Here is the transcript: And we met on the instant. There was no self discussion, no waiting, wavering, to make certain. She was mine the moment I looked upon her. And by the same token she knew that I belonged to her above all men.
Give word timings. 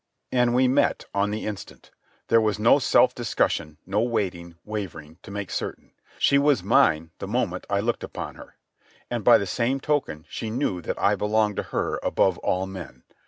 And 0.31 0.55
we 0.55 0.67
met 0.67 1.05
on 1.13 1.29
the 1.29 1.45
instant. 1.45 1.91
There 2.27 2.41
was 2.41 2.57
no 2.57 2.79
self 2.79 3.13
discussion, 3.13 3.77
no 3.85 4.01
waiting, 4.01 4.55
wavering, 4.65 5.19
to 5.21 5.29
make 5.29 5.51
certain. 5.51 5.91
She 6.17 6.39
was 6.39 6.63
mine 6.63 7.11
the 7.19 7.27
moment 7.27 7.65
I 7.69 7.81
looked 7.81 8.03
upon 8.03 8.33
her. 8.33 8.55
And 9.11 9.23
by 9.23 9.37
the 9.37 9.45
same 9.45 9.79
token 9.79 10.25
she 10.27 10.49
knew 10.49 10.81
that 10.81 10.97
I 10.97 11.13
belonged 11.15 11.57
to 11.57 11.63
her 11.69 11.99
above 12.01 12.39
all 12.39 12.65
men. 12.65 13.03